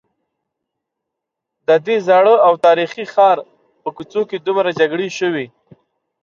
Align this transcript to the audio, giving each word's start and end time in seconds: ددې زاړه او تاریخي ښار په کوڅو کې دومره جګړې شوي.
ددې 1.67 1.97
زاړه 2.07 2.35
او 2.47 2.53
تاریخي 2.65 3.05
ښار 3.13 3.37
په 3.81 3.89
کوڅو 3.95 4.21
کې 4.29 4.37
دومره 4.45 4.69
جګړې 4.79 5.09
شوي. 5.19 5.45